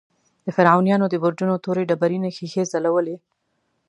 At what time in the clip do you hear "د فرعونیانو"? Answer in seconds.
0.45-1.05